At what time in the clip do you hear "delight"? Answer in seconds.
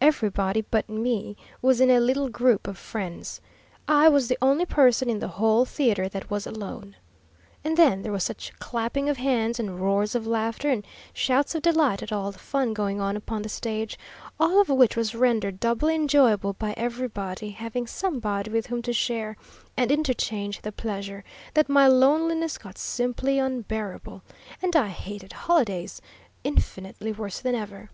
11.60-12.02